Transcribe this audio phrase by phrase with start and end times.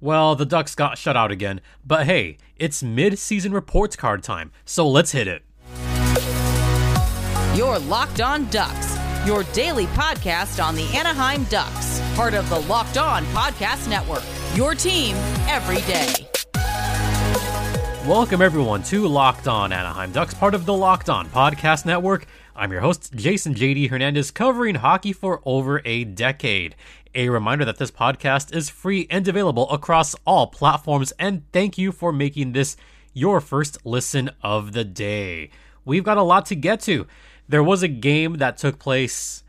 [0.00, 4.52] Well, the Ducks got shut out again, but hey, it's mid season reports card time,
[4.64, 5.42] so let's hit it.
[7.56, 12.96] Your Locked On Ducks, your daily podcast on the Anaheim Ducks, part of the Locked
[12.96, 14.22] On Podcast Network.
[14.54, 15.16] Your team
[15.48, 16.28] every day.
[18.06, 22.26] Welcome, everyone, to Locked On Anaheim Ducks, part of the Locked On Podcast Network.
[22.54, 26.74] I'm your host, Jason JD Hernandez, covering hockey for over a decade.
[27.14, 31.92] A reminder that this podcast is free and available across all platforms, and thank you
[31.92, 32.76] for making this
[33.12, 35.50] your first listen of the day.
[35.84, 37.06] We've got a lot to get to.
[37.48, 39.42] There was a game that took place,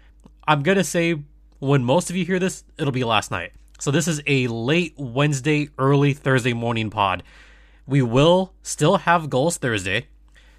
[0.47, 1.21] I'm going to say,
[1.59, 3.51] when most of you hear this, it'll be last night.
[3.79, 7.23] So this is a late Wednesday, early Thursday morning pod.
[7.85, 10.07] We will still have goals Thursday.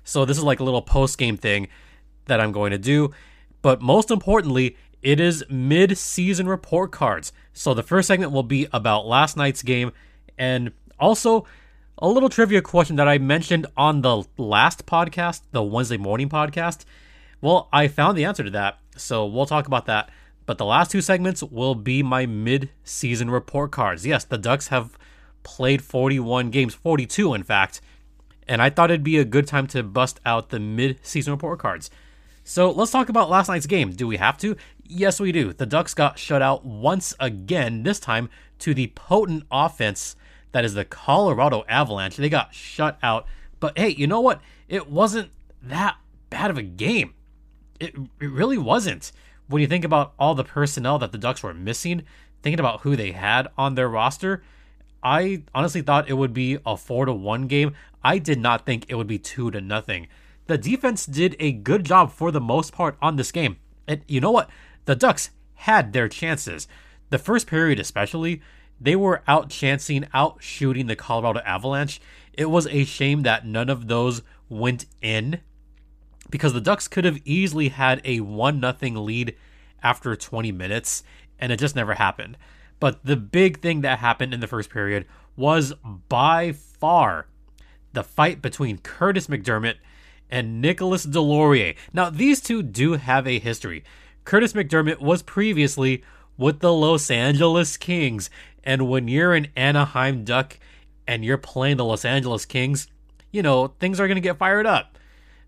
[0.04, 1.68] So this is like a little post game thing
[2.26, 3.12] that I'm going to do.
[3.62, 7.32] But most importantly, it is mid season report cards.
[7.52, 9.92] So the first segment will be about last night's game
[10.38, 11.46] and also
[11.98, 16.84] a little trivia question that I mentioned on the last podcast, the Wednesday morning podcast.
[17.40, 18.78] Well, I found the answer to that.
[18.96, 20.10] So we'll talk about that.
[20.46, 24.06] But the last two segments will be my mid season report cards.
[24.06, 24.98] Yes, the Ducks have
[25.42, 27.80] played 41 games, 42 in fact.
[28.48, 31.60] And I thought it'd be a good time to bust out the mid season report
[31.60, 31.90] cards.
[32.42, 33.92] So let's talk about last night's game.
[33.92, 34.56] Do we have to?
[34.92, 35.52] Yes, we do.
[35.52, 40.16] The Ducks got shut out once again, this time to the potent offense
[40.50, 42.16] that is the Colorado Avalanche.
[42.16, 43.26] They got shut out.
[43.60, 44.40] But hey, you know what?
[44.68, 45.30] It wasn't
[45.62, 45.96] that
[46.28, 47.14] bad of a game.
[47.78, 49.12] It, it really wasn't.
[49.46, 52.02] When you think about all the personnel that the Ducks were missing,
[52.42, 54.42] thinking about who they had on their roster,
[55.04, 57.74] I honestly thought it would be a 4 to 1 game.
[58.02, 60.08] I did not think it would be 2 to nothing.
[60.48, 63.58] The defense did a good job for the most part on this game.
[63.86, 64.50] And you know what?
[64.90, 66.66] The Ducks had their chances.
[67.10, 68.42] The first period, especially,
[68.80, 72.00] they were out chancing, out shooting the Colorado Avalanche.
[72.32, 75.42] It was a shame that none of those went in
[76.28, 79.36] because the Ducks could have easily had a 1 0 lead
[79.80, 81.04] after 20 minutes,
[81.38, 82.36] and it just never happened.
[82.80, 85.06] But the big thing that happened in the first period
[85.36, 85.72] was
[86.08, 87.28] by far
[87.92, 89.76] the fight between Kurtis MacDermid
[90.28, 91.76] and Nicholas Deslauriers.
[91.92, 93.84] Now, these two do have a history.
[94.30, 96.04] Kurtis MacDermid was previously
[96.36, 98.30] with the Los Angeles Kings.
[98.62, 100.60] And when you're an Anaheim Duck
[101.04, 102.86] and you're playing the Los Angeles Kings,
[103.32, 104.96] you know, things are going to get fired up.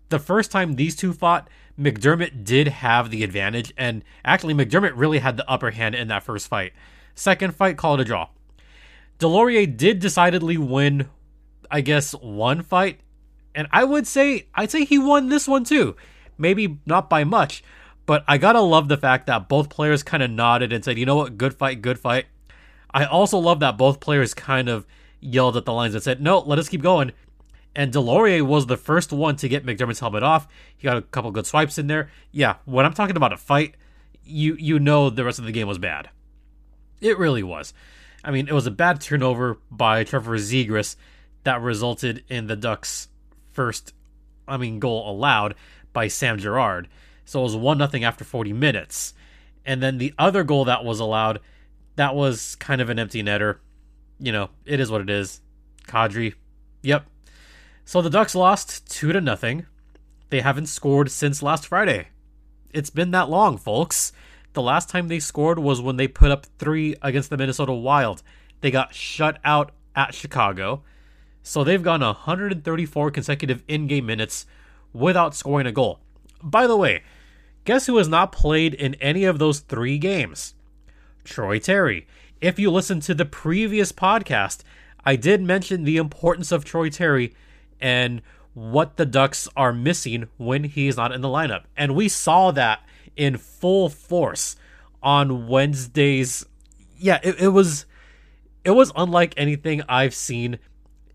[0.09, 1.49] The first time these two fought,
[1.79, 6.23] MacDermid did have the advantage, and actually, McDermott really had the upper hand in that
[6.23, 6.73] first fight.
[7.15, 8.27] Second fight, called a draw.
[9.17, 11.07] Deslauriers did decidedly win,
[11.71, 12.99] I guess, one fight,
[13.55, 15.95] and I would say, I'd say he won this one too.
[16.37, 17.63] Maybe not by much,
[18.05, 21.05] but I gotta love the fact that both players kind of nodded and said, you
[21.05, 22.25] know what, good fight, good fight.
[22.93, 24.85] I also love that both players kind of
[25.19, 27.11] yelled at the lines and said, no, let us keep going.
[27.75, 30.47] And Deslauriers was the first one to get MacDermid's helmet off.
[30.77, 32.11] He got a couple good swipes in there.
[32.31, 33.75] Yeah, when I'm talking about a fight,
[34.23, 36.09] you you know the rest of the game was bad.
[37.01, 37.73] It really was.
[38.23, 40.95] I mean, it was a bad turnover by Trevor Zegras
[41.43, 43.09] that resulted in the Ducks'
[43.51, 43.93] first,
[44.47, 45.55] I mean, goal allowed
[45.91, 46.87] by Sam Girard.
[47.25, 49.13] So it was 1 nothing after 40 minutes.
[49.65, 51.39] And then the other goal that was allowed,
[51.95, 53.57] that was kind of an empty netter.
[54.19, 55.41] You know, it is what it is.
[55.87, 56.33] Kadri.
[56.81, 57.05] Yep.
[57.85, 59.65] So the Ducks lost 2 to nothing.
[60.29, 62.07] They haven't scored since last Friday.
[62.71, 64.11] It's been that long, folks.
[64.53, 68.23] The last time they scored was when they put up 3 against the Minnesota Wild.
[68.61, 70.83] They got shut out at Chicago.
[71.41, 74.45] So they've gone 134 consecutive in-game minutes
[74.93, 75.99] without scoring a goal.
[76.43, 77.03] By the way,
[77.63, 80.55] guess who has not played in any of those three games?
[81.23, 82.05] Troy Terry.
[82.41, 84.63] If you listen to the previous podcast,
[85.05, 87.33] I did mention the importance of Troy Terry
[87.79, 88.21] and
[88.53, 91.63] what the Ducks are missing when he's not in the lineup.
[91.77, 92.81] And we saw that
[93.15, 94.57] in full force
[95.01, 96.45] on Wednesdays.
[96.97, 97.85] Yeah, it, it was
[98.63, 100.59] it was unlike anything I've seen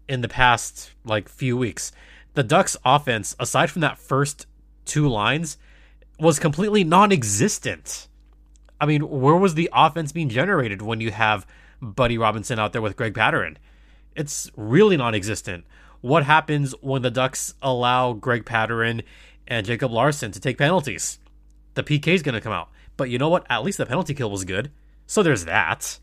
[0.08, 1.92] in the past like few weeks.
[2.34, 4.46] The Ducks offense, aside from that first
[4.88, 5.56] two lines
[6.18, 8.08] was completely non-existent.
[8.80, 11.46] I mean, where was the offense being generated when you have
[11.80, 13.56] Buddy Robinson out there with Greg Pateryn?
[14.16, 15.64] It's really non-existent.
[16.00, 19.02] What happens when the Ducks allow Greg Pateryn
[19.46, 21.18] and Jacob Larsson to take penalties?
[21.74, 22.70] The PK is going to come out.
[22.96, 23.46] But you know what?
[23.48, 24.70] At least the penalty kill was good.
[25.06, 25.98] So there's that.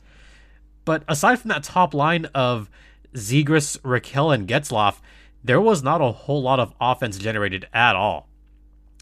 [0.85, 2.69] But aside from that top line of
[3.13, 4.99] Zegras, Rakell, and Getzlaf,
[5.43, 8.27] there was not a whole lot of offense generated at all.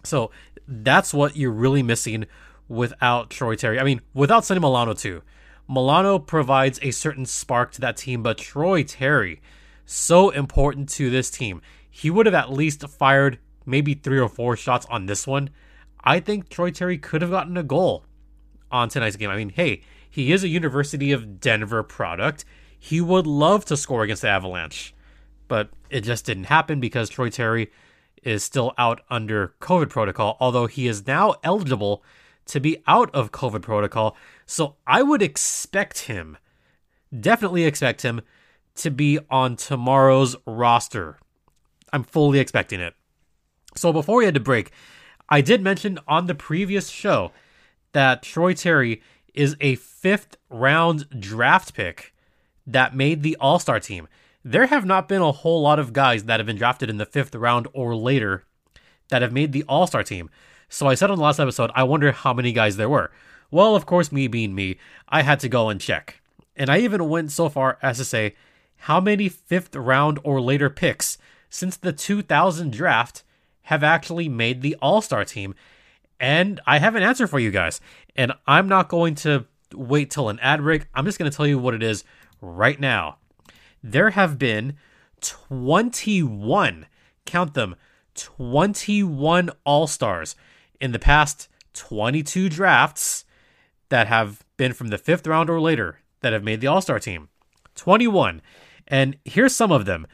[0.04, 0.32] So
[0.68, 2.26] that's what you're really missing
[2.68, 3.80] without Troy Terry.
[3.80, 5.22] I mean, without Sonny Milano too.
[5.68, 9.42] Milano provides a certain spark to that team, but Troy Terry,
[9.86, 11.62] so important to this team.
[11.90, 15.50] He would have at least fired maybe three or four shots on this one.
[16.04, 18.04] I think Troy Terry could have gotten a goal
[18.72, 19.30] on tonight's game.
[19.30, 22.44] I mean, hey, he is a University of Denver product.
[22.78, 24.94] He would love to score against the Avalanche,
[25.48, 27.72] but it just didn't happen because Troy Terry
[28.26, 32.04] is still out under COVID protocol, although he is now eligible
[32.46, 34.16] to be out of COVID protocol.
[34.46, 36.38] So I would expect him,
[37.18, 38.22] definitely expect him,
[38.76, 41.20] to be on tomorrow's roster.
[41.92, 42.96] I'm fully expecting it.
[43.76, 44.72] So before we had to break,
[45.30, 47.32] I did mention on the previous show
[47.94, 49.02] that Troy Terry
[49.34, 52.14] is a fifth round draft pick
[52.68, 54.08] that made the All Star team.
[54.46, 57.06] There have not been a whole lot of guys that have been drafted in the
[57.06, 58.44] fifth round or later
[59.10, 60.30] that have made the All Star team.
[60.68, 63.10] So I said on the last episode, I wonder how many guys there were.
[63.52, 66.20] Well, of course, me being me, I had to go and check.
[66.58, 68.36] And I even went so far as to say
[68.76, 71.18] how many fifth round or later picks
[71.50, 73.24] since the 2000 draft
[73.64, 75.56] have actually made the All Star team.
[76.20, 77.80] And I have an answer for you guys.
[78.14, 80.88] And I'm not going to wait till an ad break.
[80.94, 82.04] I'm just going to tell you what it is
[82.42, 83.20] right now.
[83.84, 84.78] There have been
[85.20, 86.86] 21,
[87.26, 87.76] count them,
[88.16, 90.36] 21 All Stars
[90.80, 93.26] in the past 22 drafts
[93.90, 96.98] that have been from the fifth round or later that have made the All Star
[96.98, 97.28] team.
[97.76, 98.42] 21.
[98.88, 100.08] And here's some of them.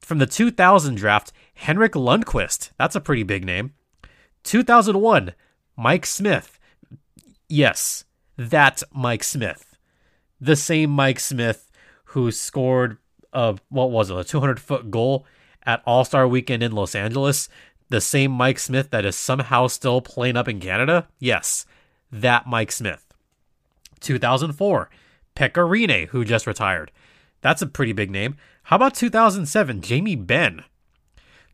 [0.00, 2.72] From the 2000 draft, Henrik Lundqvist.
[2.76, 3.72] That's a pretty big name.
[4.42, 5.32] 2001,
[5.76, 6.58] Mike Smith.
[7.48, 8.04] Yes,
[8.36, 9.76] that Mike Smith.
[10.40, 11.70] The same Mike Smith
[12.06, 12.98] who scored
[13.34, 15.26] a, what was it, a 200 foot goal
[15.64, 17.48] at All Star weekend in Los Angeles
[17.90, 21.06] the same Mike Smith that is somehow still playing up in Canada?
[21.18, 21.66] Yes,
[22.10, 23.04] that Mike Smith.
[24.00, 24.90] 2004,
[25.36, 26.90] Pekka Rinne, who just retired.
[27.40, 28.36] That's a pretty big name.
[28.64, 30.64] How about 2007, Jamie Benn?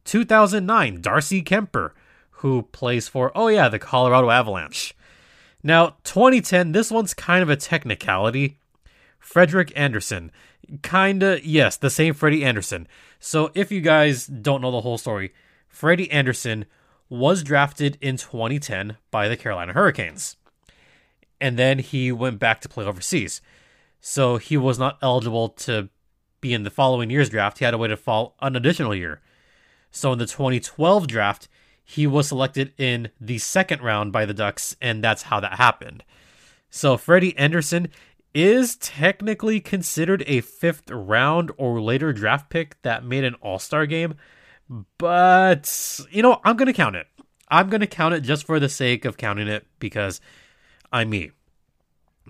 [0.04, 1.90] 2009, Darcy Kuemper,
[2.30, 4.94] who plays for, oh yeah, the Colorado Avalanche.
[5.62, 8.56] Now, 2010, this one's kind of a technicality.
[9.18, 10.32] Frederik Andersen.
[10.82, 12.86] Kinda, yes, the same Freddie Andersen.
[13.18, 15.32] So if you guys don't know the whole story,
[15.68, 16.66] Freddie Andersen
[17.08, 20.36] was drafted in 2010 by the Carolina Hurricanes.
[21.40, 23.40] And then he went back to play overseas.
[24.00, 25.88] So he was not eligible to
[26.40, 27.58] be in the following year's draft.
[27.58, 29.20] He had to wait a fall an additional year.
[29.90, 31.48] So in the 2012 draft,
[31.84, 36.04] he was selected in the second round by the Ducks, and that's how that happened.
[36.70, 37.88] So Freddie Andersen
[38.34, 43.86] is technically considered a fifth round or later draft pick that made an All Star
[43.86, 44.14] game,
[44.98, 47.06] but, you know, I'm going to count it.
[47.48, 50.20] I'm going to count it just for the sake of counting it because
[50.92, 51.32] I'm me.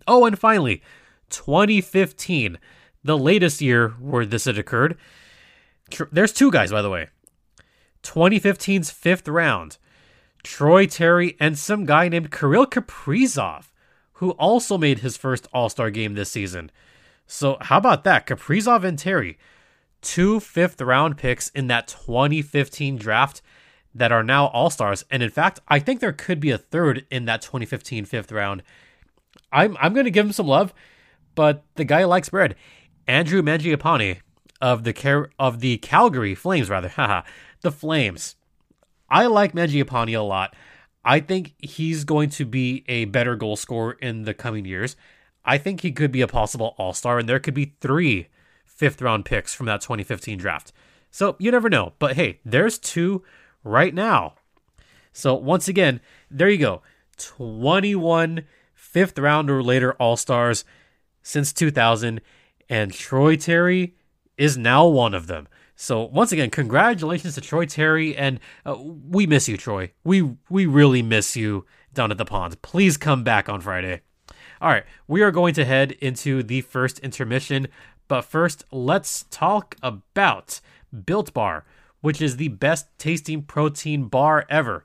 [0.07, 0.83] Oh, and finally,
[1.29, 2.59] 2015,
[3.05, 4.97] the latest year where this had occurred.
[6.11, 7.09] There's two guys, by the way.
[8.03, 9.77] 2015's fifth round,
[10.43, 13.70] Troy Terry and some guy named Kirill Kaprizov,
[14.21, 16.71] who also made his first All Star game this season.
[17.27, 18.27] So, how about that?
[18.27, 19.39] Kaprizov and Terry
[20.03, 23.43] two fifth round picks in that 2015 draft
[23.95, 25.05] that are now all stars.
[25.11, 28.63] And in fact, I think there could be a third in that 2015 fifth round.
[29.53, 30.75] I'm I'm going to give him some love,
[31.35, 32.57] but the guy likes bread.
[33.07, 34.21] Andrew Mangiapane
[34.61, 37.23] of the Car- of the Calgary Flames, rather, haha,
[37.63, 38.37] the Flames.
[39.09, 40.55] I like Mangiapane a lot.
[41.05, 44.97] I think he's going to be a better goal scorer in the coming years.
[45.45, 48.29] I think he could be a possible all star, and there could be three
[48.67, 50.73] fifth round picks from that 2015 draft.
[51.11, 51.95] So you never know.
[51.99, 53.23] But hey, there's two
[53.65, 54.35] right now.
[55.13, 56.83] So once again, there you go
[57.17, 60.65] 21 fifth round or later All Stars
[61.23, 62.21] since 2000.
[62.69, 63.97] And Troy Terry
[64.39, 65.49] is now one of them.
[65.81, 69.93] So once again, congratulations to Troy Terry, and uh, we miss you, Troy.
[70.05, 72.61] We we really miss you down at the pond.
[72.61, 74.03] Please come back on Friday.
[74.61, 77.69] All right, we are going to head into the first intermission,
[78.09, 80.61] but first, let's talk about
[81.07, 81.65] Built Bar,
[82.03, 84.85] which is the best tasting protein bar ever.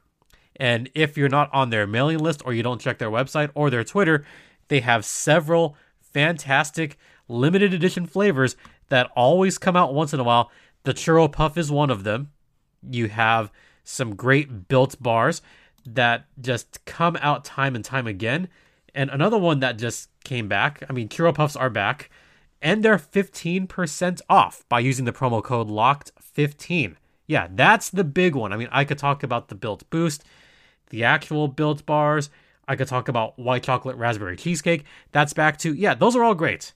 [0.55, 3.69] And if you're not on their mailing list or you don't check their website or
[3.69, 4.25] their Twitter,
[4.69, 6.97] they have several fantastic
[7.27, 8.55] limited edition flavors
[8.87, 10.51] that always come out once in a while.
[10.85, 12.31] The churro puff is one of them.
[12.89, 13.51] You have
[13.83, 15.41] some great built bars
[15.85, 18.47] that just come out time and time again.
[18.93, 20.83] And another one that just came back.
[20.89, 22.09] I mean, churro puffs are back
[22.61, 26.95] and they're 15% off by using the promo code LOCKED15.
[27.27, 28.53] Yeah, that's the big one.
[28.53, 30.23] I mean, I could talk about the Built Boost,
[30.89, 32.29] the actual Built bars.
[32.67, 34.85] I could talk about white chocolate raspberry cheesecake.
[35.11, 36.73] That's back to, yeah, those are all great.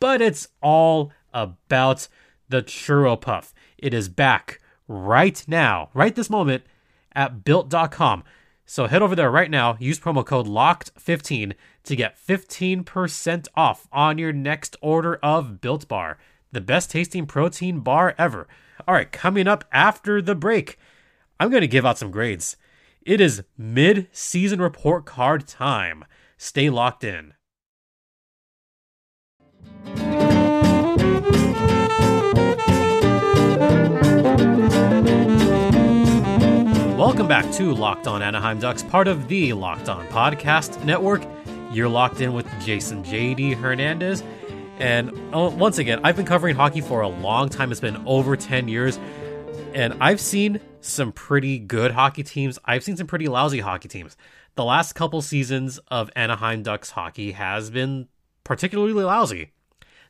[0.00, 2.08] But it's all about
[2.48, 3.52] the churro puff.
[3.78, 6.64] It is back right now, right this moment
[7.14, 8.24] at built.com.
[8.64, 14.18] So head over there right now, use promo code LOCKED15 to get 15% off on
[14.18, 16.18] your next order of Built Bar,
[16.50, 18.48] the best tasting protein bar ever.
[18.86, 20.78] All right, coming up after the break,
[21.38, 22.56] I'm going to give out some grades.
[23.02, 26.04] It is mid season report card time.
[26.36, 27.34] Stay locked in.
[37.06, 41.22] Welcome back to Locked On Anaheim Ducks, part of the Locked On Podcast Network.
[41.70, 44.24] You're locked in with Jason JD Hernandez.
[44.80, 47.70] And uh, once again, I've been covering hockey for a long time.
[47.70, 48.98] It's been over 10 years.
[49.72, 52.58] And I've seen some pretty good hockey teams.
[52.64, 54.16] I've seen some pretty lousy hockey teams.
[54.56, 58.08] The last couple seasons of Anaheim Ducks hockey has been
[58.42, 59.52] particularly lousy.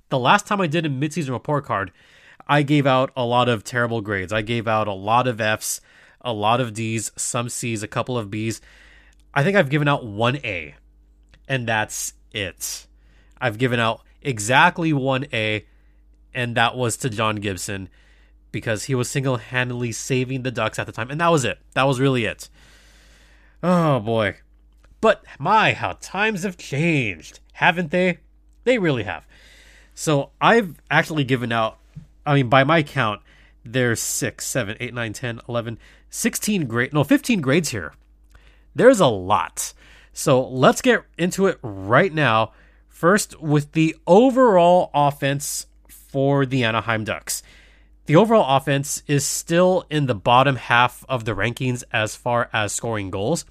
[0.08, 1.92] The last time I did a midseason report card,
[2.48, 4.32] I gave out a lot of terrible grades.
[4.32, 5.82] I gave out a lot of Fs,
[6.26, 8.60] a lot of Ds, some Cs, a couple of Bs.
[9.32, 10.74] I think I've given out one A,
[11.48, 12.86] and that's it.
[13.40, 15.64] I've given out exactly one A,
[16.34, 17.88] and that was to John Gibson
[18.52, 21.58] because he was single handedly saving the Ducks at the time, and that was it.
[21.74, 22.48] That was really it.
[23.62, 24.36] Oh boy.
[25.00, 28.18] But my, how times have changed, haven't they?
[28.64, 29.26] They really have.
[29.94, 31.78] So I've actually given out,
[32.24, 33.20] I mean, by my count,
[33.64, 35.78] there's 6, 7, 8, 9, 10, 11,
[36.10, 37.92] 16 grade, no, 15 grades here.
[38.74, 39.72] There's a lot.
[40.12, 42.52] So let's get into it right now.
[42.88, 47.42] First, with the overall offense for the Anaheim Ducks.
[48.06, 52.72] The overall offense is still in the bottom half of the rankings as far as
[52.72, 53.44] scoring goals.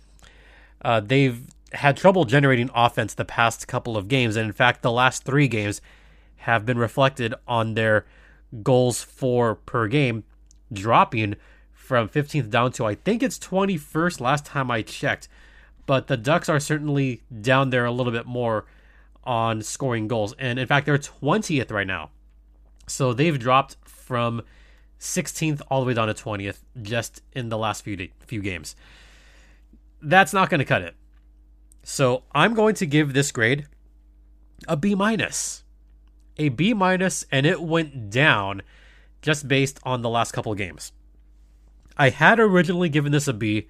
[0.81, 4.91] Uh, they've had trouble generating offense the past couple of games, and in fact, the
[4.91, 5.81] last three games
[6.37, 8.05] have been reflected on their
[8.63, 10.23] goals for per game,
[10.71, 11.35] dropping
[11.85, 15.27] from 15th down to I think it's 21st last time I checked.
[15.85, 18.65] But the Ducks are certainly down there a little bit more
[19.23, 20.33] on scoring goals.
[20.39, 22.09] And in fact, they're 20th right now.
[22.87, 24.41] So they've dropped from
[24.99, 28.75] 16th all the way down to 20th just in the last few few games.
[30.01, 30.95] That's not going to cut it.
[31.83, 33.67] So I'm going to give this grade
[34.67, 35.63] a B minus.
[36.37, 38.61] A B minus, and it went down
[39.21, 40.91] just based on the last couple games.
[41.97, 43.67] I had originally given this a B,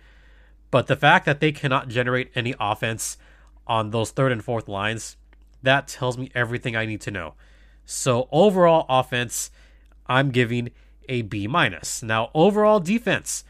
[0.71, 3.17] but the fact that they cannot generate any offense
[3.67, 5.17] on those third and fourth lines,
[5.63, 7.33] that tells me everything I need to know.
[7.85, 9.51] So overall offense,
[10.07, 10.71] I'm giving
[11.07, 12.01] a B minus.
[12.01, 13.43] Now overall defense,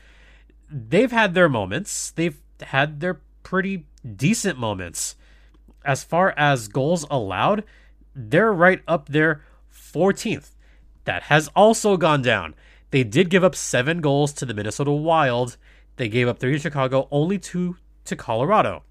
[0.70, 2.12] they've had their moments.
[2.12, 5.16] They've had their pretty decent moments.
[5.84, 7.64] As far as goals allowed,
[8.14, 10.52] they're right up there 14th.
[11.06, 12.56] That has also gone down.
[12.96, 15.58] They did give up seven goals to the Minnesota Wild.
[15.98, 17.76] They gave up three to Chicago, only two
[18.06, 18.84] to Colorado.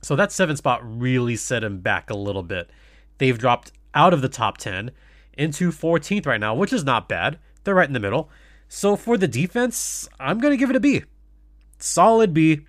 [0.00, 2.70] So that seven spot really set them back a little bit.
[3.18, 4.92] They've dropped out of the top 10
[5.34, 7.38] into 14th right now, which is not bad.
[7.64, 8.30] They're right in the middle.
[8.66, 11.02] So for the defense, I'm going to give it a B.
[11.78, 12.60] Solid B.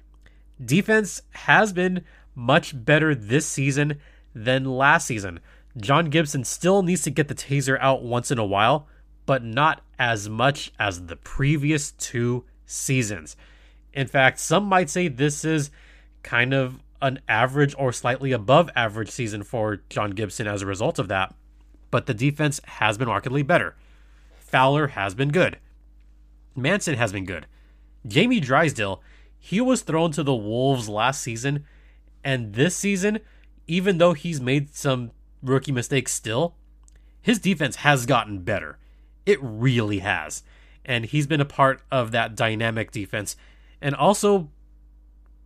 [0.61, 2.03] Defense has been
[2.35, 3.97] much better this season
[4.35, 5.39] than last season.
[5.77, 8.89] John Gibson still needs to get the taser out once in a while,
[9.29, 13.37] but not as much as the previous two seasons.
[13.93, 15.69] In fact, some might say this is
[16.23, 20.97] kind of an average or slightly above average season for John Gibson as a result
[20.97, 21.35] of that,
[21.91, 23.75] but the defense has been markedly better.
[24.39, 25.59] Fowler has been good.
[26.55, 27.45] Manson has been good.
[28.07, 28.99] Jamie Drysdale,
[29.37, 31.65] he was thrown to the Wolves last season,
[32.23, 33.19] and this season,
[33.67, 35.11] even though he's made some
[35.43, 36.55] rookie mistakes still,
[37.21, 38.79] his defense has gotten better.
[39.29, 40.41] It really has.
[40.83, 43.35] And he's been a part of that dynamic defense
[43.79, 44.49] and also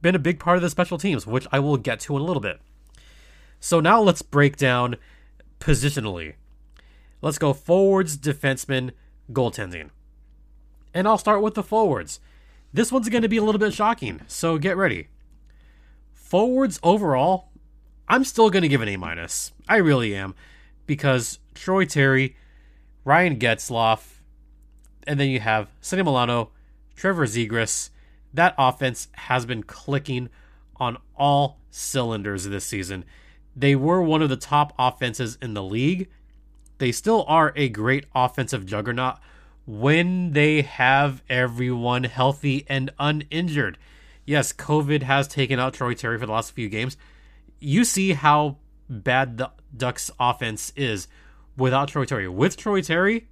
[0.02, 2.26] been a big part of the special teams, which I will get to in a
[2.26, 2.62] little bit.
[3.60, 4.96] So now let's break down
[5.60, 6.36] positionally.
[7.22, 8.92] Let's go forwards, defensemen,
[9.34, 9.90] goaltending.
[10.94, 12.22] And I'll start with the forwards.
[12.72, 15.10] This one's going to be a little bit shocking, so get ready.
[16.14, 17.50] Forwards overall,
[18.08, 19.52] I'm still going to give an A minus.
[19.68, 20.36] I really am,
[20.86, 22.38] because Troy Terry,
[23.06, 24.20] Ryan Getzlaf,
[25.06, 26.52] and then you have Sonny Milano,
[26.96, 27.90] Trevor Zegras,
[28.34, 30.30] that offense has been clicking
[30.78, 33.06] on all cylinders this season.
[33.56, 36.10] They were one of the top offenses in the league.
[36.78, 39.18] They still are a great offensive juggernaut
[39.66, 43.78] when they have everyone healthy and uninjured.
[44.26, 46.98] yes, COVID has taken out Troy Terry for the last few games.
[47.60, 48.58] You see how
[48.90, 51.08] bad the Ducks offense is
[51.58, 52.28] without Troy Terry.
[52.28, 53.28] With Troy Terry,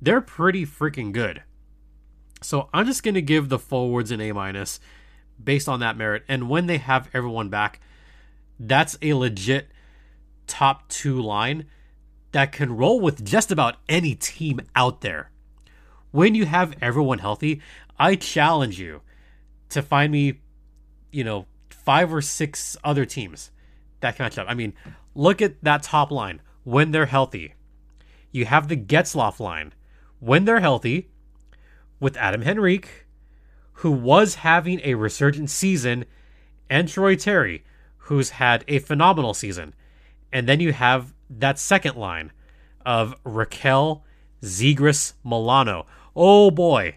[0.00, 1.42] they're pretty freaking good.
[2.42, 4.80] So I'm just gonna give the forwards an A minus
[5.42, 6.24] based on that merit.
[6.28, 7.80] And when they have everyone back,
[8.58, 9.68] that's a legit
[10.46, 11.66] top two line
[12.32, 15.30] that can roll with just about any team out there.
[16.10, 17.60] When you have everyone healthy,
[17.98, 19.02] I challenge you
[19.70, 20.40] to find me,
[21.10, 23.50] you know, five or six other teams
[24.00, 24.46] that can match up.
[24.48, 24.74] I mean,
[25.14, 27.54] look at that top line when they're healthy.
[28.30, 29.72] You have the Getzlaf line
[30.20, 31.08] when they're healthy
[31.98, 33.06] with Adam Henrique,
[33.72, 36.04] who was having a resurgent season,
[36.68, 37.64] and Troy Terry,
[37.96, 39.74] who's had a phenomenal season.
[40.30, 42.32] And then you have that second line
[42.84, 44.02] of Rakell,
[44.42, 45.86] Zegras, Milano.
[46.14, 46.96] Oh boy,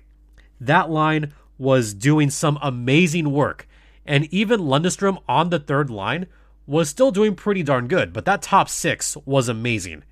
[0.60, 3.70] that line was doing some amazing work.
[4.06, 6.28] And even Lundestrom on the third line
[6.66, 10.04] was still doing pretty darn good, but that top six was amazing.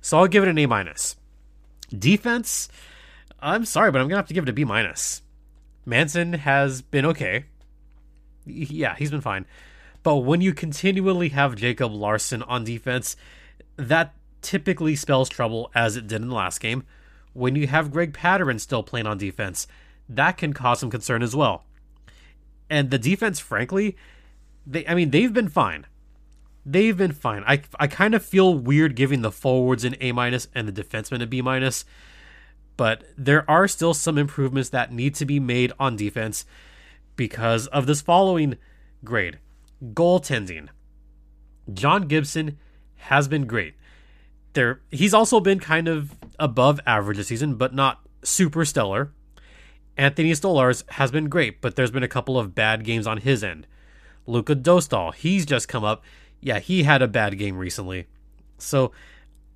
[0.00, 1.16] So I'll give it an A minus.
[1.96, 2.68] Defense,
[3.40, 5.22] I'm sorry, but I'm gonna have to give it a B minus.
[5.84, 7.44] Manson has been okay.
[8.44, 9.46] Yeah, he's been fine.
[10.02, 13.16] But when you continually have Jacob Larsson on defense,
[13.76, 16.84] that typically spells trouble as it did in the last game.
[17.32, 19.66] When you have Greg Pateryn still playing on defense,
[20.08, 21.64] that can cause some concern as well.
[22.70, 23.96] And the defense, frankly,
[24.66, 25.86] they I mean, they've been fine.
[26.64, 27.44] They've been fine.
[27.46, 31.22] I I kind of feel weird giving the forwards an A minus and the defensemen
[31.22, 31.84] a B minus,
[32.76, 36.44] but there are still some improvements that need to be made on defense
[37.14, 38.56] because of this following
[39.04, 39.38] grade.
[39.82, 40.68] Goaltending.
[41.72, 42.58] John Gibson
[42.96, 43.74] has been great.
[44.54, 49.12] There he's also been kind of above average this season, but not super stellar.
[49.96, 53.42] Anthony Stolarz has been great, but there's been a couple of bad games on his
[53.42, 53.66] end.
[54.26, 56.02] Luca Dostal, he's just come up.
[56.40, 58.06] Yeah, he had a bad game recently.
[58.58, 58.92] So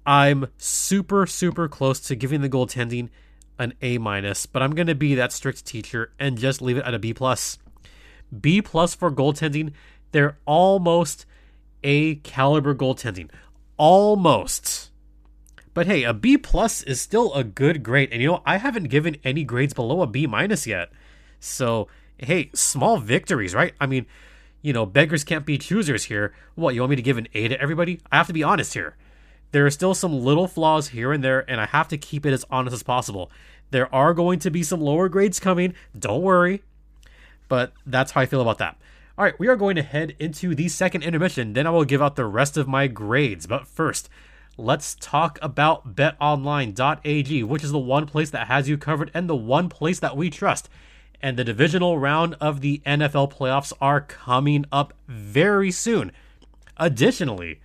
[0.07, 3.09] I'm super, super close to giving the goaltending
[3.59, 6.95] an A minus, but I'm gonna be that strict teacher and just leave it at
[6.95, 7.59] a B plus.
[8.41, 9.73] B plus for goaltending
[10.13, 11.27] they're almost
[11.83, 13.31] A caliber goaltending.
[13.77, 14.91] Almost.
[15.73, 18.11] But hey, a B plus is still a good grade.
[18.13, 20.91] And you know, I haven't given any grades below a B minus yet.
[21.39, 23.75] So, hey, small victories, right?
[23.81, 24.07] I mean,
[24.63, 26.35] you know, beggars can't be choosers here.
[26.55, 28.01] What, you want me to give an A to everybody?
[28.11, 28.97] I have to be honest here.
[29.53, 32.33] There are still some little flaws here and there, and I have to keep it
[32.33, 33.31] as honest as possible.
[33.71, 35.75] There are going to be some lower grades coming.
[35.99, 36.63] Don't worry.
[37.49, 38.77] But that's how I feel about that.
[39.19, 41.53] All right, we are going to head into the second intermission.
[41.53, 43.47] Then I will give out the rest of my grades.
[43.47, 44.09] But first,
[44.57, 49.37] let's talk about betonline.ag, which is the one place that has you covered and the
[49.37, 50.69] one place that we trust.
[51.23, 56.13] And the divisional round of the NFL playoffs are coming up very soon.
[56.79, 57.61] Additionally,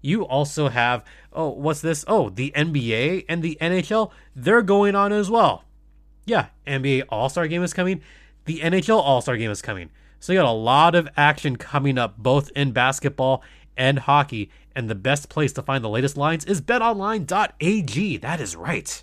[0.00, 2.04] you also have, oh, what's this?
[2.06, 5.64] Oh, the NBA and the NHL, they're going on as well.
[6.24, 8.00] Yeah, NBA All Star game is coming.
[8.44, 9.90] The NHL All Star game is coming.
[10.20, 13.42] So you got a lot of action coming up both in basketball
[13.76, 18.16] and hockey, and the best place to find the latest lines is betonline.ag.
[18.18, 19.02] That is right.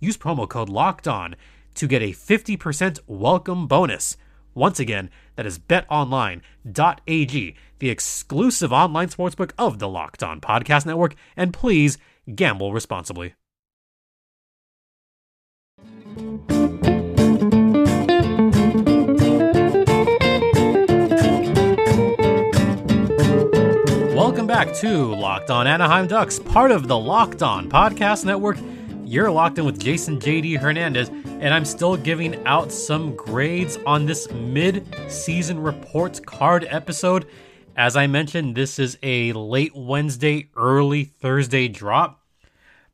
[0.00, 1.36] Use promo code locked on
[1.74, 4.16] to get a 50% welcome bonus.
[4.54, 11.14] Once again, that is betonline.ag, the exclusive online sportsbook of the Locked On Podcast Network,
[11.36, 11.98] and please
[12.34, 13.34] gamble responsibly.
[24.14, 28.56] Welcome back to Locked On Anaheim Ducks, part of the Locked On Podcast Network.
[29.06, 34.06] You're locked in with Jason JD Hernandez, and I'm still giving out some grades on
[34.06, 37.26] this mid season reports card episode.
[37.76, 42.22] As I mentioned, this is a late Wednesday, early Thursday drop.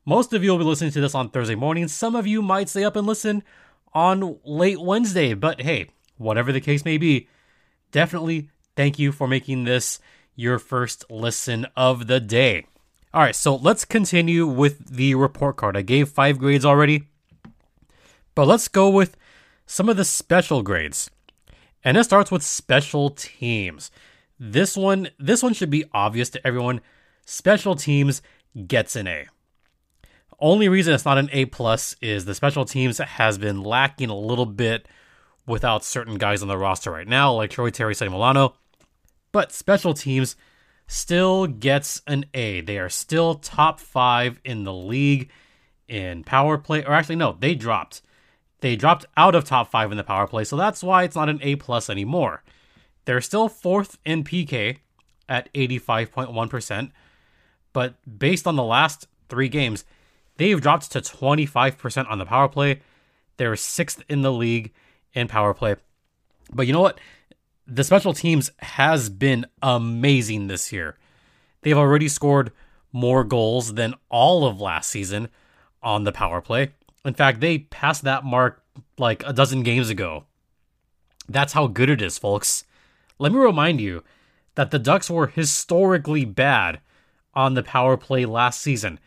[0.05, 1.87] Most of you will be listening to this on Thursday morning.
[1.87, 3.45] Some of you might stay up and listen
[3.95, 7.29] on late Wednesday, but hey, whatever the case may be,
[7.93, 10.01] definitely thank you for making this
[10.35, 12.67] your first listen of the day.
[13.13, 15.77] All right, so let's continue with the report card.
[15.77, 17.09] I gave five grades already,
[18.37, 19.17] but let's go with
[19.67, 21.11] some of the special grades.
[21.83, 23.91] And it starts with special teams.
[24.39, 26.83] This one, this one should be obvious to everyone.
[27.27, 28.23] Special teams
[28.69, 29.27] gets an A.
[30.39, 34.17] Only reason it's not an A plus is the special teams has been lacking a
[34.17, 34.87] little bit
[35.49, 38.55] without certain guys on the roster right now, like Troy Terry, Sonny Milano.
[39.33, 40.37] But special teams
[40.91, 42.63] still gets an A.
[42.63, 45.31] They are still top five in the league
[45.87, 46.85] in power play.
[46.85, 48.03] Or actually, no, they dropped.
[48.61, 51.29] They dropped out of top five in the power play, so that's why it's not
[51.29, 52.43] an A plus anymore.
[53.05, 54.79] They're still fourth in PK
[55.29, 56.91] at 85.1%,
[57.73, 59.85] but based on the last three games,
[60.39, 62.83] they've dropped to 25% on the power play.
[63.37, 64.73] They're sixth in the league
[65.15, 65.77] in power play.
[66.53, 66.99] But you know what?
[67.73, 70.97] The special teams has been amazing this year.
[71.63, 72.51] They've already scored
[72.93, 75.29] more goals than all of last season
[75.81, 76.73] on the power play.
[77.05, 78.65] In fact, they passed that mark
[78.99, 80.25] like a dozen games ago.
[81.29, 82.65] That's how good it is, folks.
[83.21, 84.03] Let me remind you
[84.57, 86.81] that the Ducks were historically bad
[87.35, 88.99] on the power play last season.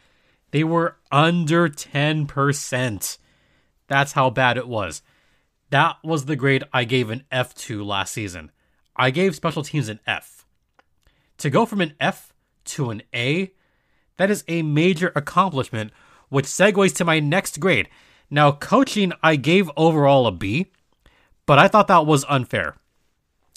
[0.52, 3.17] They were under 10%.
[3.88, 5.02] That's how bad it was.
[5.69, 8.52] That was the grade I gave an F to last season.
[8.95, 10.45] I gave special teams an F.
[11.39, 12.34] To go from an F
[12.65, 13.54] to an A,
[14.17, 15.91] that is a major accomplishment,
[16.30, 17.89] which segues to my next grade.
[18.30, 20.71] Now, coaching, I gave overall a B,
[21.45, 22.76] but I thought that was unfair.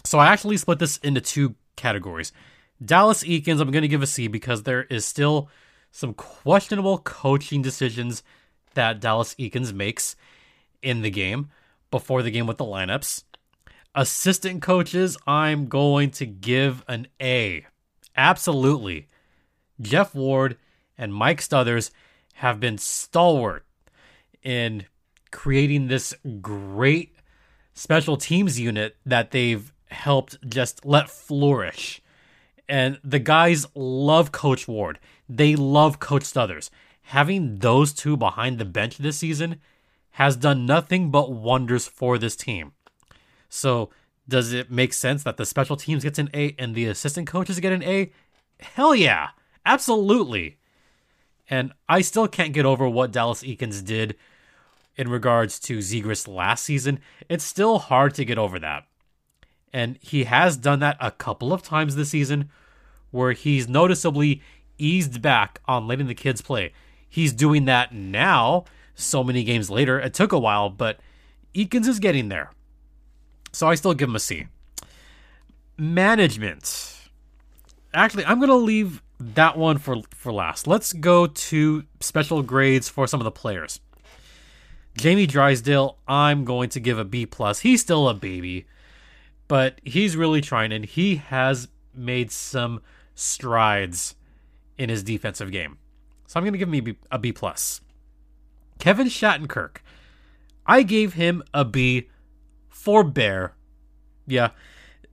[0.05, 2.33] So I actually split this into two categories.
[2.85, 5.49] Dallas Eakins, I'm going to give a C because there is still
[5.91, 8.23] some questionable coaching decisions
[8.75, 10.15] that Dallas Eakins makes
[10.83, 11.51] in the game
[11.91, 13.25] before the game with the lineups.
[13.95, 17.67] Assistant coaches, I'm going to give an A.
[18.17, 19.09] Absolutely.
[19.81, 20.57] Jeff Ward
[20.99, 21.91] and Mike Stothers
[22.35, 23.65] have been stalwart
[24.43, 24.85] in
[25.31, 27.17] creating this great
[27.75, 32.03] special teams unit that they've helped just let flourish.
[32.69, 34.99] And the guys love Coach Ward.
[35.29, 36.71] They love Coach Stothers.
[37.03, 39.61] Having those two behind the bench this season
[40.17, 42.73] has done nothing but wonders for this team.
[43.49, 43.91] So,
[44.27, 47.61] does it make sense that the special teams gets an A and the assistant coaches
[47.61, 48.11] get an A?
[48.59, 49.29] Hell yeah.
[49.67, 50.57] Absolutely.
[51.51, 54.17] And I still can't get over what Dallas Eakins did
[54.97, 57.01] in regards to Zegras last season.
[57.29, 58.87] It's still hard to get over that.
[59.73, 62.49] And he has done that a couple of times this season
[63.11, 64.41] where he's noticeably
[64.79, 66.73] eased back on letting the kids play.
[67.07, 68.65] He's doing that now,
[68.97, 70.01] so many games later.
[70.01, 70.99] It took a while, but
[71.55, 72.51] Eakins is getting there.
[73.53, 74.47] So I still give him a C.
[75.79, 77.09] Management.
[77.95, 80.67] Actually, I'm going to leave that one for, for last.
[80.67, 83.81] Let's go to special grades for some of the players.
[84.97, 87.61] Jamie Drysdale, I'm going to give a B plus.
[87.61, 88.67] He's still a baby,
[89.47, 92.81] but he's really trying, and he has made some
[93.15, 94.15] strides
[94.79, 95.79] in his defensive game.
[96.27, 97.81] So I'm going to give him a B plus.
[98.79, 99.79] Kevin Shattenkirk,
[100.67, 102.09] I gave him a B
[102.69, 103.55] for Bear.
[104.27, 104.51] Yeah,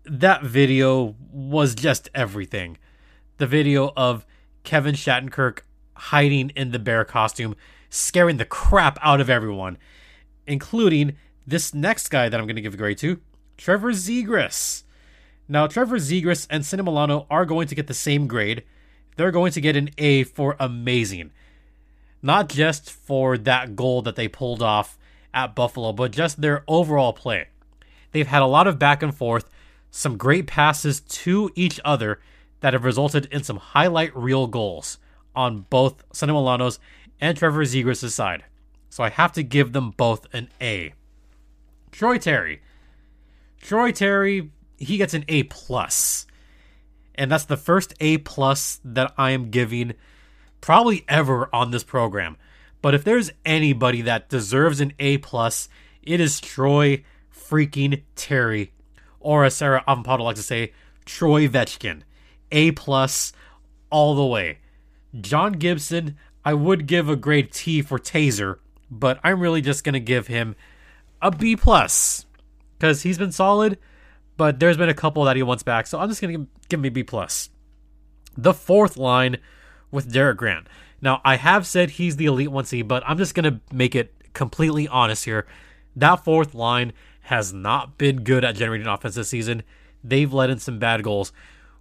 [0.05, 2.77] that video was just everything.
[3.37, 4.25] The video of
[4.63, 5.59] Kevin Shattenkirk
[5.95, 7.55] hiding in the bear costume,
[7.89, 9.77] scaring the crap out of everyone,
[10.47, 13.19] including this next guy that I'm going to give a grade to,
[13.57, 14.83] Trevor Zegras.
[15.47, 18.63] Now, Trevor Zegras and Milano are going to get the same grade.
[19.17, 21.31] They're going to get an A for amazing.
[22.23, 24.97] Not just for that goal that they pulled off
[25.33, 27.49] at Buffalo, but just their overall play.
[28.13, 29.49] They've had a lot of back and forth,
[29.91, 32.21] some great passes to each other
[32.61, 34.97] that have resulted in some highlight reel goals
[35.35, 36.79] on both Sonny Milano's
[37.19, 38.45] and Trevor Zegras' side.
[38.89, 40.93] So I have to give them both an A.
[41.91, 42.61] Troy Terry.
[43.59, 46.25] Troy Terry, he gets an A plus.
[47.15, 49.93] And that's the first A plus that I am giving
[50.63, 52.37] probably ever on this program.
[52.81, 55.67] But if there's anybody that deserves an A plus,
[56.01, 57.03] it is Troy
[57.35, 58.71] freaking Terry.
[59.19, 60.71] Or as Sarah Avampado likes to say,
[61.05, 62.03] Troy Vetchkin.
[62.49, 63.33] A plus
[63.89, 64.59] all the way.
[65.19, 69.99] John Gibson, I would give a grade T for Taser, but I'm really just gonna
[69.99, 70.55] give him
[71.21, 72.25] a B plus
[72.79, 73.77] because he's been solid
[74.37, 76.85] but there's been a couple that he wants back, so I'm just gonna give him
[76.85, 77.49] a B plus.
[78.35, 79.37] The fourth line
[79.93, 80.67] with Derek Grant.
[81.01, 84.13] Now I have said he's the elite one C, but I'm just gonna make it
[84.33, 85.47] completely honest here.
[85.95, 89.63] That fourth line has not been good at generating offense this season.
[90.03, 91.31] They've let in some bad goals.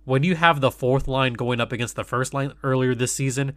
[0.05, 3.55] When you have the fourth line going up against the first line earlier this season,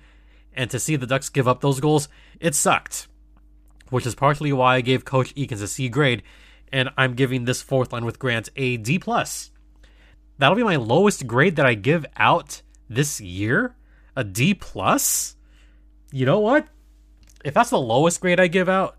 [0.53, 2.07] and to see the Ducks give up those goals,
[2.39, 3.07] it sucked.
[3.89, 6.23] Which is partially why I gave Coach Eakins a C grade
[6.71, 9.51] and I'm giving this fourth line with Grant a D plus.
[10.37, 13.75] That'll be my lowest grade that I give out this year.
[14.15, 15.35] A D plus.
[16.11, 16.67] You know what?
[17.43, 18.97] If that's the lowest grade I give out,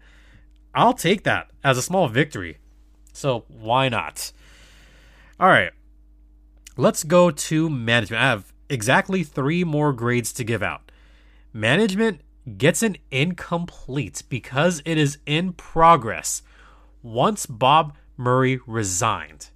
[0.74, 2.58] I'll take that as a small victory.
[3.12, 4.32] So why not?
[5.40, 5.72] All right.
[6.76, 8.22] Let's go to management.
[8.22, 10.92] I have exactly three more grades to give out.
[11.52, 12.20] Management,
[12.58, 16.42] gets an incomplete because it is in progress
[17.02, 19.50] once Bob Murray resigned.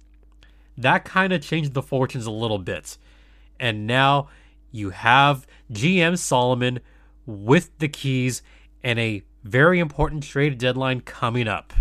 [0.77, 2.97] That kind of changed the fortunes a little bit.
[3.59, 4.29] And now
[4.71, 6.79] you have GM Solomon
[7.25, 8.41] with the keys
[8.83, 11.73] and a very important trade deadline coming up.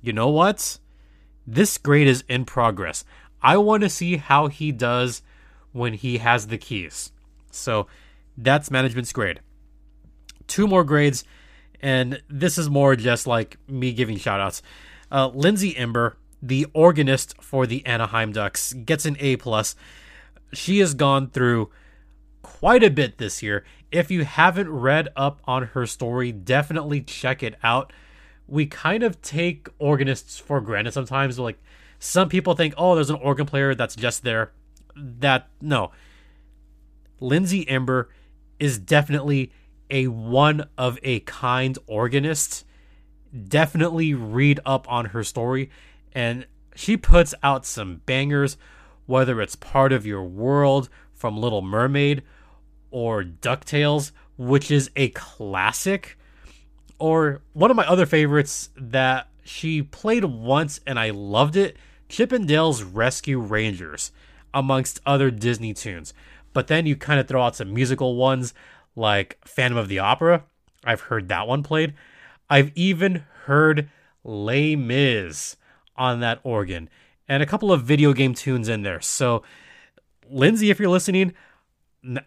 [0.00, 0.78] You know what?
[1.46, 3.04] This grade is in progress.
[3.42, 5.22] I want to see how he does
[5.72, 7.12] when he has the keys.
[7.50, 7.86] So
[8.36, 9.40] that's management's grade.
[10.46, 11.24] Two more grades,
[11.80, 14.62] and this is more just like me giving shoutouts.
[15.10, 19.74] Uh, Lindsay Ember, the organist for the Anaheim Ducks, gets an A plus.
[20.52, 21.70] She has gone through
[22.58, 23.64] quite a bit this year.
[23.92, 27.92] If you haven't read up on her story, definitely check it out.
[28.48, 31.38] We kind of take organists for granted sometimes.
[31.38, 31.62] Like
[32.00, 34.50] some people think, oh, there's an organ player that's just there.
[34.96, 35.92] That no.
[37.20, 38.08] Lindsay Ember
[38.58, 39.52] is definitely
[39.88, 42.64] a one of a kind organist.
[43.48, 45.70] Definitely read up on her story
[46.12, 46.44] and
[46.74, 48.56] she puts out some bangers
[49.06, 52.22] whether it's part of your world from Little Mermaid
[52.90, 56.18] or DuckTales, which is a classic,
[56.98, 61.76] or one of my other favorites that she played once and I loved it
[62.08, 64.12] Chip 'n Dale's Rescue Rangers,
[64.54, 66.14] amongst other Disney tunes.
[66.52, 68.54] But then you kind of throw out some musical ones
[68.96, 70.44] like Phantom of the Opera.
[70.84, 71.94] I've heard that one played.
[72.48, 73.90] I've even heard
[74.24, 75.56] Les Mis
[75.96, 76.88] on that organ
[77.28, 79.00] and a couple of video game tunes in there.
[79.00, 79.42] So,
[80.30, 81.34] Lindsay, if you're listening,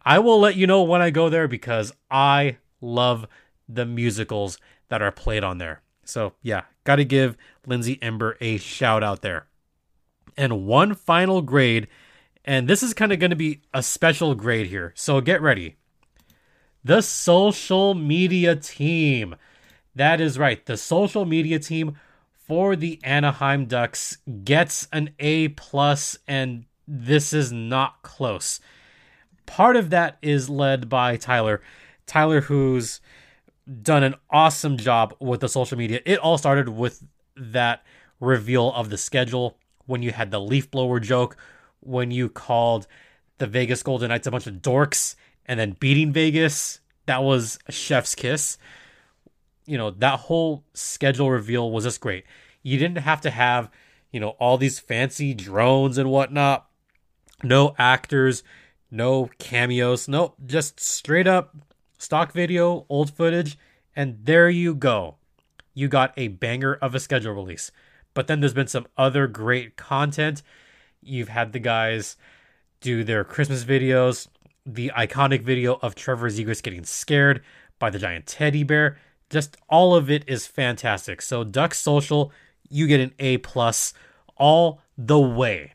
[0.03, 3.27] I will let you know when I go there because I love
[3.67, 4.57] the musicals
[4.89, 5.81] that are played on there.
[6.03, 9.47] So, yeah, got to give Lindsay Ember a shout out there.
[10.35, 11.87] And one final grade,
[12.43, 14.93] and this is kind of going to be a special grade here.
[14.95, 15.77] So, get ready.
[16.83, 19.35] The social media team.
[19.95, 20.65] That is right.
[20.65, 21.97] The social media team
[22.33, 28.59] for the Anaheim Ducks gets an A plus, and this is not close.
[29.51, 31.61] Part of that is led by Tyler.
[32.05, 33.01] Tyler, who's
[33.81, 36.01] done an awesome job with the social media.
[36.05, 37.03] It all started with
[37.35, 37.83] that
[38.19, 41.37] reveal of the schedule when you had the leaf blower joke,
[41.81, 42.87] when you called
[43.37, 46.79] the Vegas Golden Knights a bunch of dorks and then beating Vegas.
[47.05, 48.57] That was a chef's kiss
[49.65, 52.25] you know, that whole schedule reveal was just great.
[52.63, 53.69] You didn't have to have,
[54.11, 56.67] you know, all these fancy drones and whatnot.
[57.43, 58.43] No actors,
[58.91, 61.55] no cameos, no, just straight up
[61.97, 63.57] stock video, old footage,
[63.95, 65.15] and there you go.
[65.73, 67.71] You got a banger of a schedule release.
[68.13, 70.41] But then there's been some other great content.
[71.01, 72.17] You've had the guys
[72.81, 74.27] do their Christmas videos,
[74.65, 77.41] the iconic video of Trevor Zegras getting scared
[77.79, 78.97] by the giant teddy bear.
[79.29, 81.21] Just all of it is fantastic.
[81.21, 82.31] So Duck Social,
[82.69, 83.93] you get an A plus
[84.35, 85.73] all the way.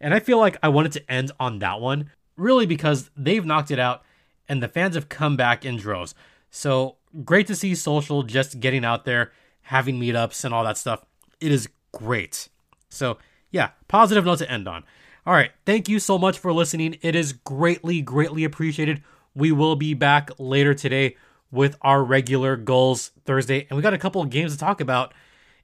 [0.00, 3.70] And I feel like I wanted to end on that one, really because they've knocked
[3.70, 4.02] it out
[4.48, 6.14] and the fans have come back in droves.
[6.50, 11.04] So great to see social just getting out there, having meetups and all that stuff.
[11.40, 12.48] It is great.
[12.88, 13.18] So
[13.50, 14.84] yeah, positive note to end on.
[15.26, 16.96] All right, thank you so much for listening.
[17.02, 19.02] It is greatly, greatly appreciated.
[19.34, 21.16] We will be back later today
[21.50, 23.66] with our regular goals Thursday.
[23.68, 25.12] And we got a couple of games to talk about,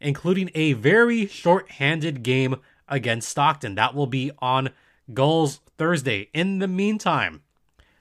[0.01, 2.57] including a very short-handed game
[2.89, 3.75] against Stockton.
[3.75, 4.71] That will be on
[5.13, 6.31] goals Thursday.
[6.33, 7.43] In the meantime,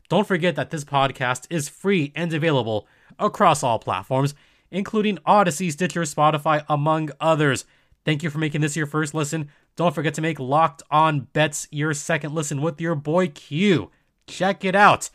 [0.10, 4.36] don't forget that this podcast is free and available across all platforms,
[4.72, 7.66] including Audacy, Stitcher, Spotify, among others.
[8.06, 9.50] Thank you for making this your first listen.
[9.76, 13.90] Don't forget to make Locked On Bets your second listen with your boy Q.
[14.28, 15.10] Check it out.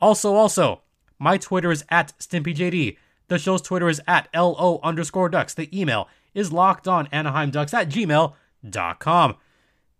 [0.00, 0.82] Also, also,
[1.18, 2.96] my Twitter is at StimpyJD.
[3.28, 5.54] The show's Twitter is at LO underscore ducks.
[5.54, 9.36] The email is locked on Anaheim Ducks at gmail.com.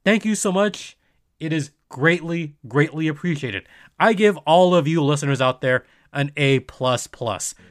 [0.04, 0.96] Thank you so much.
[1.40, 3.68] It is greatly, greatly appreciated.
[3.98, 7.08] I give all of you listeners out there an A plus.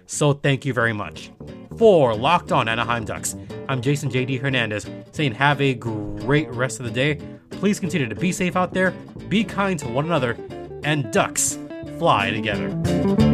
[0.05, 1.31] So thank you very much.
[1.77, 3.35] For Locked On Anaheim Ducks,
[3.67, 7.19] I'm Jason JD Hernandez saying have a great rest of the day.
[7.49, 8.91] Please continue to be safe out there,
[9.29, 10.37] be kind to one another,
[10.83, 11.57] and ducks
[11.97, 13.24] fly together.